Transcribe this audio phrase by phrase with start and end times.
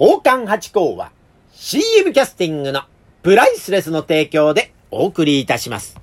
[0.00, 1.12] 宝冠八甲は
[1.52, 2.84] CM キャスティングの
[3.22, 5.94] プライスレスの提供でお送りいたします。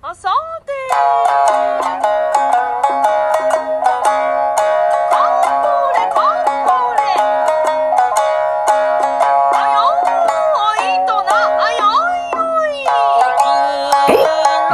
[0.00, 0.30] あさ
[0.64, 0.72] て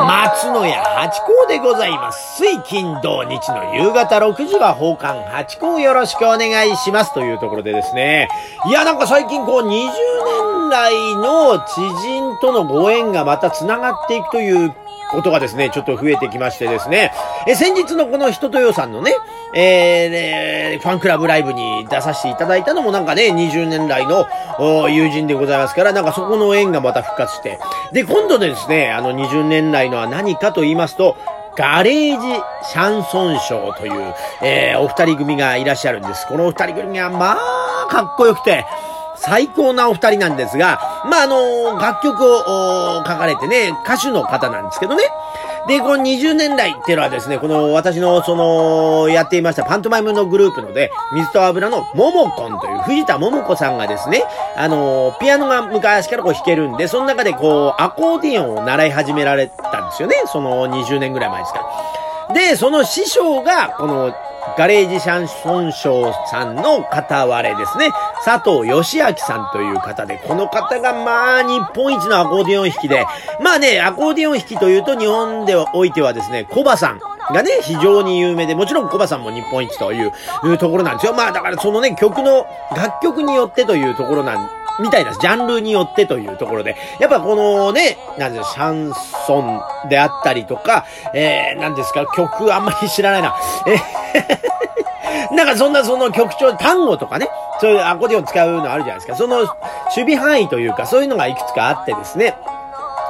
[0.06, 2.38] 松野屋八甲でございます。
[2.42, 8.28] 水金土日の夕方6時は奉還八甲よろしくお願いしますというところでですね。
[8.68, 14.74] いや、なんか最近こう20年来の知人とのご縁がまた繋がっていくという
[15.10, 17.12] ことがですね、ちょっと増えてきましてですね。
[17.46, 19.12] え、先日のこの人とよさんのね、
[19.54, 24.26] えーねファンクラブライブに出させていただいたのもなんかね、20年来の
[24.88, 27.58] 友人でございますから、なんかそこの縁がまた復活して。
[27.92, 31.16] で、今度ですね、あの20年来のは何かと言いますと、
[31.56, 32.26] ガレージ
[32.70, 36.26] シャンソンショーという、えーお二人組がいらっしゃるんです。
[36.26, 38.64] このお二人組が、まあ、かっこよくて、
[39.20, 45.04] 最高なお二人なんですが、まあ、あの、楽曲を書かれてね、歌手の方なんですけどね。
[45.68, 54.24] で、この20年来っていうのはですね、この私のその、やっていましたパントマイムのグループので、水と油のももこんという藤田ももこさんがですね、
[54.56, 60.16] あの、ピアノが昔からこう弾けるんで、その中でこう、アコーディオンを習い始められたんですよね。
[60.26, 61.58] その20年ぐらい前ですか
[62.28, 62.34] ら。
[62.34, 64.14] で、その師匠が、この、
[64.56, 67.90] ガレージシャンソンショーさんの片割れですね。
[68.24, 73.06] 佐藤義明さんという方で、この方がまあ日本一のアコーディオン弾きで、
[73.40, 76.98] まあね、アコーディオン弾きというと日本でおいてはですね、コバさん
[77.32, 80.12] がね、非常に有名で、もちろんコバさんも日本一という
[80.58, 81.14] ところなんですよ。
[81.14, 85.18] まあだからそのね、曲の、楽曲によってというところなんみたいです。
[85.20, 86.76] ジャンルによってというところで。
[86.98, 88.92] やっぱこのね、なんです、シャン
[89.26, 89.42] ソ
[89.84, 93.34] ンであったりとか、えー、なんですか、曲あんまり知らないな。
[93.66, 94.50] えー
[95.34, 97.28] なんかそんなその曲調、単語とかね、
[97.60, 99.14] そういうアコーディオン使うのあるじゃないですか。
[99.14, 99.36] その
[99.96, 102.34] 守備範囲というか、そういうのがいくつかあってですね。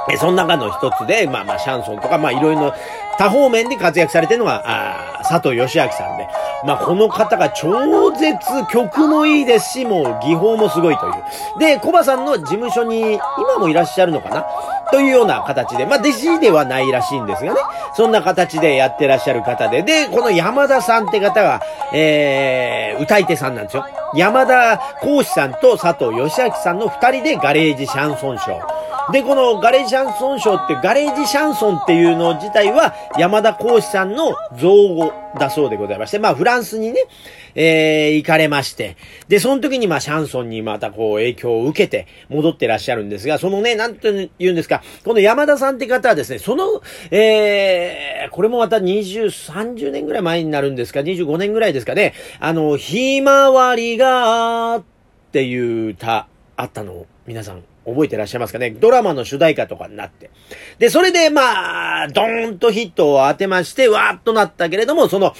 [0.09, 2.73] えその中の一つで、まあまあ、シャンソンとか、まあいろいろ
[3.21, 6.27] 多方面で活躍されてるのが、あー佐藤義明さんで。
[6.65, 8.35] まあこの方が超絶
[8.71, 11.13] 曲もいいですし、もう技法もすごいという。
[11.59, 14.45] で、コバさんの事務所に今もいらっしゃるのかな？
[14.89, 17.59] というような形で、まあ弟子ではないらしいんですがね。
[17.95, 19.83] そんな形でやってらっしゃる方で。
[19.83, 21.61] で、この山田さんって方が、
[21.93, 23.85] えー、歌い手さんなんですよ。
[24.15, 28.70] 山田幸志さんと佐藤義明さんの二人でガレージシャンソンショー。
[29.11, 36.99] で、このガレージシャンソンショーって、ガレージシャンソンっていうの自体は、山田幸志さんの造語だそうでございまして、まあ、フランスにね、
[37.55, 54.83] えー、行かれまして、で、その時にまあ、シャンソンにまたこう、影響を受けて、戻ってらっしゃるんですが、そのね、なんて言うんですか、この山田さんって方はですね、その、えー、これもまた20、30年ぐらい前になるんですか、25年ぐらいですかね、あの、ひまわりが、っ
[55.31, 58.71] ていう歌、あったのを、皆さん、覚えてらっしゃいますかね？
[58.71, 60.29] ドラマの主題歌とかになって。
[60.79, 65.33] で、それで、まあ、ドーンとヒットを当てまして、わーっとなったけれども、その、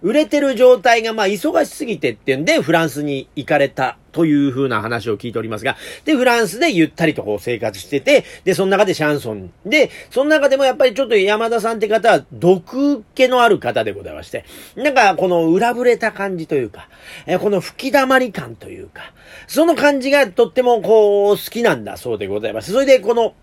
[0.00, 9.50] 売れてる状態が、まあ、忙しすぎてっていうんで、フランスに行かれたという風な話を聞いておりますが、で、フランスでゆったりとこう生活してて、で、その中でシャンソン。
[9.64, 14.44] で、その中でもやっぱりちょっと山田さんって方は、毒気のある方でございまして、
[14.76, 16.88] なんか、この裏ぶれた感じというか、
[17.26, 19.12] えこの吹き溜まり感というか、
[19.46, 22.72] その感じがとってもこう、好きなんだそうでございます。
[22.72, 23.34] それで、この、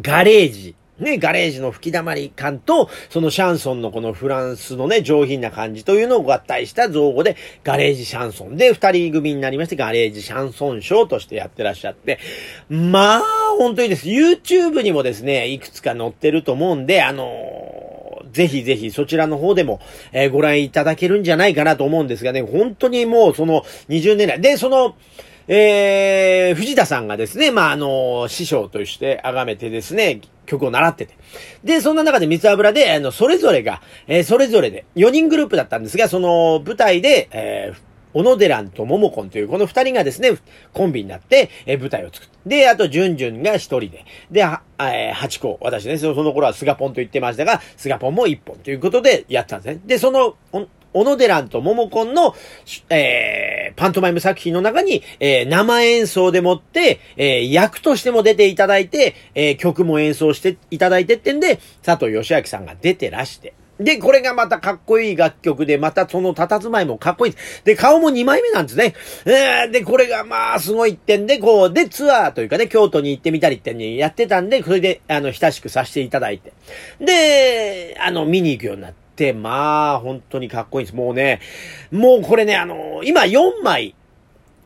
[0.00, 0.74] ガレージ。
[0.98, 12.20] ね、ガレージの吹き溜まり感と、そのシャンソンのこのフランスのね、上品な感じというのを合体した造語で、ガレージシャンソンで二人組になりまして、ガレージシャンソンショーとしてやってらっしゃって、
[12.68, 13.22] まあ、
[13.58, 14.06] 本当にです。
[14.06, 17.94] YouTube にもですね、いくつか載ってると思うんで、あのー
[18.34, 19.80] ぜひぜひそちらの方でも、
[20.12, 24.96] えーご覧いただけるんじゃないかなと思うんですがね、本当にもうその20年来、で、その、
[25.46, 31.14] えー、藤田さんがですね、まあ、あの、師匠として崇めてですね、曲を習ってて。
[31.64, 40.38] で、そんな中で三つ油で、あの、それぞれが、えーそれぞれで、4人グループだったんですが、その舞台で、えー小野寺と桃子という、この二人がですね、
[40.72, 42.34] コンビになって、え舞台を作って。
[42.46, 44.04] で、あと、じゅんじゅんが一人で。
[44.30, 45.58] で、はえー八個。
[45.60, 49.80] 私ね、その頃は菅ポンと言ってましたが、菅ポンも一本ということでやったんですね。
[49.84, 50.36] で、その、
[50.94, 52.34] 小野寺と桃子の、
[52.88, 63.54] えーパントマイム作品の中に、えー生演奏でもって、えー役としても出ていただいて、えー曲も演奏していただいてってんで、佐藤義明さんが出てらして。
[63.80, 67.74] で、これがまたかっこいい楽曲で、またその佇まいもかっこいいで。
[67.74, 68.94] 顔も2枚目なんですね。
[69.26, 76.52] えーで、これがまあ、すごいってんで、こう、で、ツアーというかね、京都に行ってみたりってんにやってたんで、それで、あの、親しくさせていただいて。
[77.00, 80.96] で、あの、見に行くようになって、まあ、本当にかっこいいです。
[80.96, 81.40] もうね、
[81.90, 83.94] もうこれね、あの、今4枚、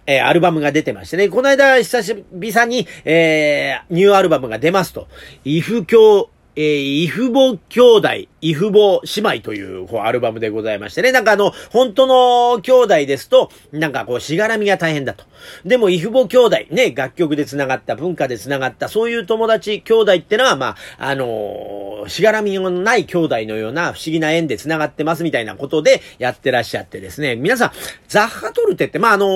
[0.06, 5.06] えーアルバムが出てましてね、この間久しぶりに、えーニューアルバムが出ますと、
[5.44, 8.08] イフ教、えー、イフボ兄弟、
[8.40, 11.12] イフボ姉妹という、こう、アルバムでございましてね。
[11.12, 15.24] なんかあの、本当の兄弟ですと、なんかこう、しがらみが大変だと。
[15.64, 27.36] でも、イフボ兄弟、ね、楽曲で繋がった、文化で繋がった、そういう友達、兄弟ってのは、まあ、あのーしがらみのない兄弟のような不思議な縁で繋がってますみたいなことでやってらっしゃってですね。
[27.36, 27.72] 皆さん、
[28.06, 29.28] ザッハトルテって、まあ、あのー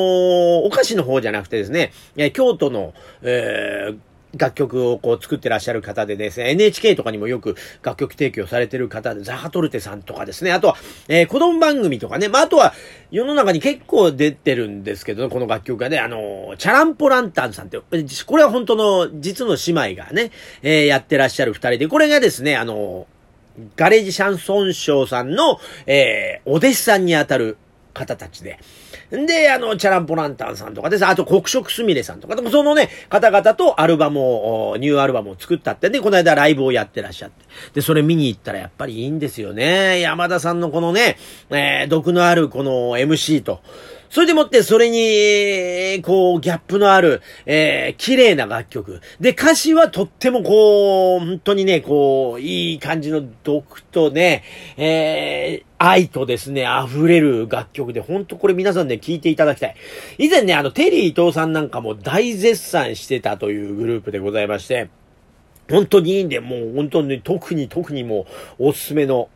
[0.64, 1.92] お菓子の方じゃなくてですね、
[2.32, 3.98] 京都の、えー
[4.36, 10.76] 楽曲をこう作ってらっしゃる方でですね、NHK とかにもよく楽曲提供されてる方で、ザハトルテさんとかですね、あとは、
[11.08, 12.74] えー子供番組とかね、まあ、あとは、
[13.10, 20.30] 世の中に結構出てるんですけど、この楽曲がね、あの、チャランポランタンさんって、これは本当の実の姉妹がね、
[20.62, 23.06] えーやってらっしゃる二人で、これがですね、あの、
[23.76, 27.56] ガレージシャンソンショーさんの、えーお弟子さんにあたる
[27.92, 28.58] 方たちで。
[29.14, 31.06] んで、あの、チャランポランタンさんとかです。
[31.06, 37.44] あと、黒色すみれさんとか、でもそのね、方々とアルバムを、ニューアルバムを作ったってで、この間ライブをやってらっしゃって。
[37.74, 40.00] で、それ見に行ったらやっぱりいいんですよね。
[40.00, 41.16] 山田さんのこのね、
[41.50, 43.60] えー毒のあるこの MC と、
[44.12, 49.00] それでもって、それに、こう、ギャップのある、えー、綺麗な楽曲。
[49.20, 54.44] で、歌詞はとってもこう、本当にね、こう、いい感じの毒とね、
[54.76, 59.76] えー、愛とですね、溢れる楽曲で、本当これ皆さんね、聴いていただきたい。
[60.18, 64.90] 以前ね、あの、テリー伊藤さんなんかも大絶賛してたというグループでございまして、
[65.72, 68.26] 本当にいいんで、もう本当に特に特にも
[68.58, 69.30] うおすすめの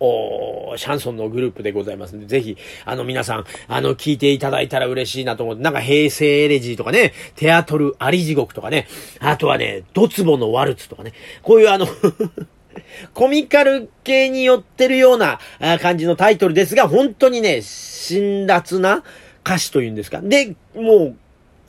[0.76, 8.86] シャンソンのグループでございますんで、ぜひ、あの皆さん、あの聞いていただいたら嬉しいなと思って、なんか平成エレジーとかね、テアトルアリ地獄とかね、
[9.18, 11.86] あとはね、ドツボのワルツとかね、こういうあの、
[13.14, 15.40] コミカル系に寄ってるような
[15.80, 19.02] 感じのタイトルですが、本当にね、辛辣な
[19.42, 20.20] 歌詞というんですか。
[20.20, 21.16] で、もう、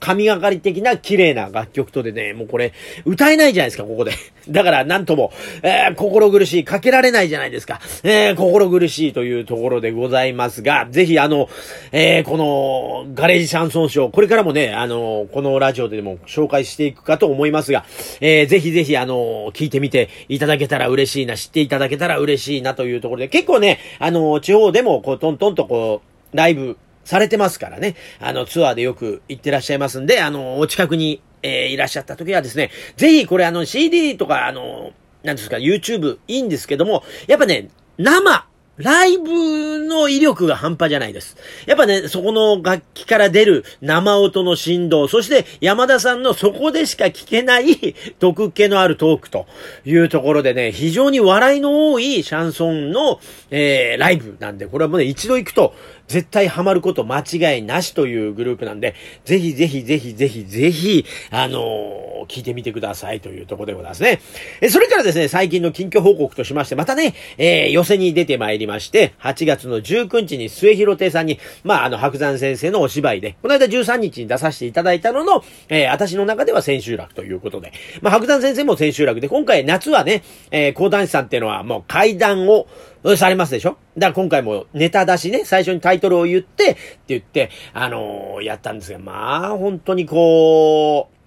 [0.00, 2.72] 神がかり的な綺麗な楽曲とでね、もうこれ、
[3.04, 4.12] 歌えないじゃないですか、ここで。
[4.48, 7.80] だから、なんとも、えー心苦しい、かけられないじゃないですか。
[8.04, 11.48] えー心苦しいというところでございますが、ぜひあの、
[11.92, 17.84] えーこの、ガレージシャンソンショー、これからもね、あの、このラジオでも紹介していくかと思いますが、
[18.20, 26.02] えーぜひぜひあの、聞いてみていただけたら嬉しいな、知っていただけたら嬉しいなというところで、結構ね、あの、地方でも、こう、トントンとこ
[26.32, 26.76] う、ライブ、
[27.08, 27.96] されてますからね。
[28.20, 38.46] あの、ツアーでよく行ってらっしゃいますんで、あの、お近くに、えーいらっしゃった時はですね、ぜひこれあの CD とか、あの、なんですか、YouTube いいんですけども、やっぱね、生、
[38.78, 41.36] ライブの威力が半端じゃないです。
[41.66, 49.46] やっぱね、そこの楽器から出る生音の振動、そして山田さんのそこでしか聞けない毒気のあるトークと
[49.84, 53.18] いうところでね、非常に笑いの多いシャンソンの、
[53.50, 55.74] えー、ライブなんで、これはもうね、一度行くと
[56.08, 58.94] 絶対ハマること間違いなしというグループなんで、
[59.24, 64.20] ぜひぜひぜひぜひぜひ、あのー聞いてみてくださいというところでございますね。
[64.60, 77.72] え、それからですね、最近の近況報告としまして、またね、えー、寄せに出てまいりまして、8月の19日に末広亭さんに、まあ、あの、白山先生のお芝居で、この間13日に出させていただいたのの、えー、私の中では千秋楽ということで、
[78.02, 82.66] まあ、白山先生も千秋楽で、今回夏はね、えー、講談師さんっていうのはもう階段を、
[83.04, 83.76] うされますでしょ？
[83.96, 86.78] だから今回もネタ出しね、最初にタイトルを言って、って
[87.08, 91.18] 言って、あのーやったんですが、まあ、本当にこう、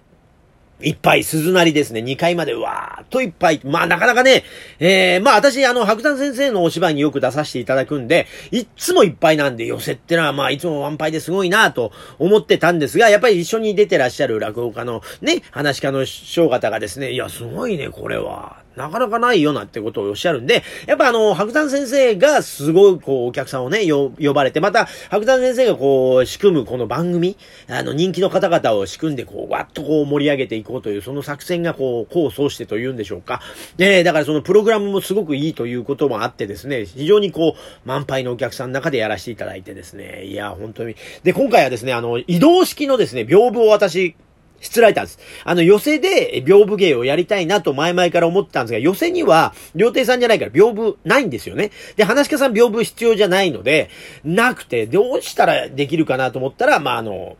[0.84, 2.00] いっぱい鈴なりですね。
[2.00, 3.60] 2階までわーっといっぱい。
[3.62, 4.42] まあなかなかね、
[4.80, 18.56] えー、まあ私、あの、白山先生のお芝居によく出させていただくんで、いっつもいっぱいなんで寄せってのはまあいつもワンパイですごいなと思ってたんですが、やっぱり一緒に出てらっしゃる落語家のね、話家の師匠方がですね、いや、すごいね、これは。
[18.76, 27.36] なかなかないよなってことをおっしゃるんで、やっぱあの、白山先生がすごいこう、お客さんをね、呼ばれて、また、白山先生がこう、仕組むこの番組、
[27.68, 33.40] あの、人気の方々を仕組んで、こう、わっとこう、盛り上げていこうという、その作戦がこう、功を奏してというんでしょうか。
[33.78, 40.96] ねだからそのプログラムもすごくいいということもあってですね、非常にこう、満杯のお客さんの中でやらせていただいてですね、いや、本当に。
[41.22, 44.14] で、今回はですね、あの、移動式のですね、屏風を私、
[44.62, 45.18] しつらえたんです。
[45.44, 51.72] あの、寄せで屏風芸をやりたいなと前々から思ってたんですが、寄せには、料亭さんじゃないから屏風ないんですよね。
[51.96, 53.90] で、話し家さん屏風必要じゃないので、
[54.24, 57.36] なくて、どうしたらできるかなと思ったら、まあ、あの、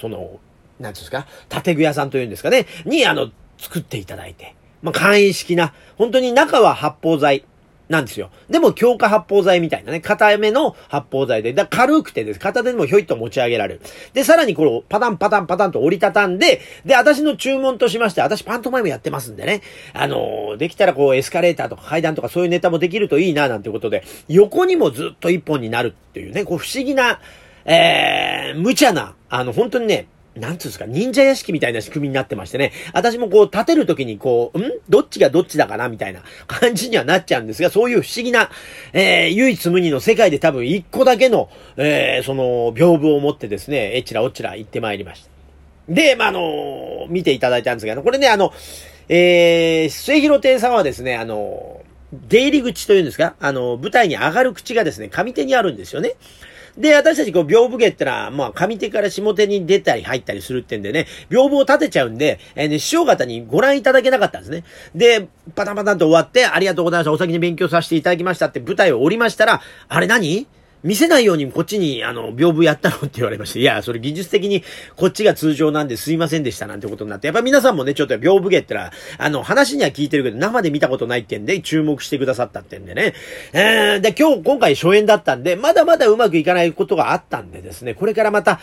[0.00, 0.38] その、
[0.78, 1.26] なんですか、
[1.62, 4.54] 建具屋さんというんですかね、に、あの、作っていただいて。
[4.82, 7.44] まあ、簡易式な、本当に中は発泡剤。
[7.90, 8.30] なんですよ。
[8.48, 12.40] でも強化発泡剤みたいなね、硬めの発泡剤で、だ軽くてです。
[12.40, 13.80] 片手でもひょいっと持ち上げられる。
[14.14, 27.20] で、さらにこれをパタンパタンパタンと折りたたんで、で、私の注文としまして、私パントマイムやってますんでね、あのーできたらこうエスカレーターとか階段とかそういうネタもできるといいな、なんてことで、横にもずっと一本になるっていうね、こう不思議な、
[27.64, 30.06] えー、無茶な、あの、本当にね、
[30.40, 34.72] なんつうんですか、忍者屋敷みたいな仕組みになってましてね、私もこう立てるときにこう、ん？
[34.88, 38.50] どっちがどっちだかなみたいな感じにはなっちゃうんですが、そういう不思議な、
[38.92, 45.30] えー、唯一無二の世界で多分一個だけの、えー、その、屏風を持ってですね、えちらおちら行ってまいりました。
[45.88, 48.52] で、まあ、あの見ていただいたんですが、これね、あの、
[49.08, 51.82] えー、末広亭さんはですね、あの
[52.12, 56.14] 出入り口というんですかあの、舞台に上がる口がですね、上手にあるんですよね。
[56.80, 64.64] で、私たちこう、屏風芸ってのは、まあ、上手から下手に出たり入ったりするってんでね、屏風を立てちゃうんで、えー、ね、師匠方にご覧いただけなかったんですね。
[64.94, 67.12] で、パタパタンと終わって、ありがとうございました。
[67.12, 70.46] お先に勉強させていただきましたって舞台を降りましたら、あれ何
[70.82, 74.64] 見せないようにこっちに、あの、屏風やったのって言われまして、いや、それ技術的に
[74.96, 83.14] こっちが通常なんですいませんでしたなんてことになって、やっぱ皆さんもね、ちょっと屏風芸ってのは、あの、話には聞いてるけど、生で見たことないってんで、注目してくださったってんでね。
[83.52, 88.60] えー、で、今日、今回初演だったんで、まだまだうまくいかないことがあったんでですね、これからまた、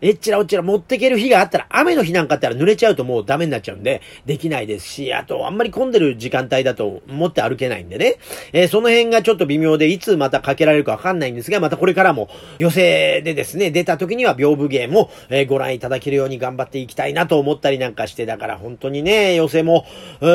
[0.00, 8.16] えっちらおっちら持ってける日があったら、雨の日なんかあったら濡れちゃうともうダメになっちゃうんで、できないですし、あと、あんまり混んでる時間帯だと思って歩けないんでね、
[8.52, 12.80] えー、その辺がちょっと微妙で、いつまたかけられるかわかんないんですが、またこれからも、寄席
[13.22, 19.84] でですね、出た時には屏風芸も、えー、ご覧いただけるように頑張っていきたいなと思ったりなんかして、だから本当にね、寄席も、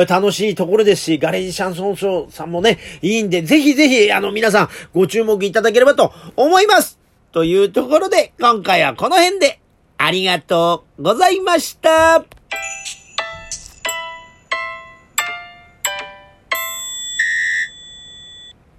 [0.08, 6.98] 楽しいところですし、ガレージシャンソンショーさんもね、いいんで、ぜひぜひ、あの皆さん、ご注目いただければと思います。
[7.32, 9.60] というところで、今回はこの辺で、
[9.98, 12.24] ありがとうございました。